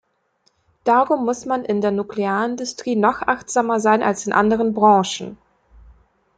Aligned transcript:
Darum 0.83 1.25
muss 1.25 1.45
man 1.45 1.63
in 1.63 1.79
der 1.79 1.91
Nuklearindustrie 1.91 2.95
noch 2.95 3.21
achtsamer 3.21 3.79
sein 3.79 4.01
als 4.01 4.25
in 4.25 4.33
anderen 4.33 4.73
Branchen. 4.73 5.37